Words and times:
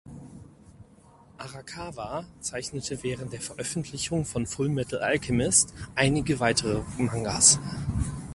Arakawa 1.37 2.25
zeichnete 2.39 3.03
während 3.03 3.33
der 3.33 3.39
Veröffentlichung 3.39 4.25
von 4.25 4.47
"Fullmetal 4.47 5.03
Alchemist" 5.03 5.75
einige 5.93 6.39
weitere 6.39 6.81
Mangas. 6.97 7.59